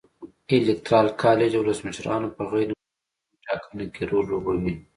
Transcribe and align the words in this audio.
الېکترال 0.55 1.07
کالج 1.21 1.49
د 1.53 1.57
ولسمشرانو 1.61 2.27
په 2.35 2.43
غیر 2.51 2.67
مستقیمه 2.73 3.37
ټاکنه 3.45 3.85
کې 3.93 4.03
رول 4.11 4.25
لوبوي. 4.31 4.73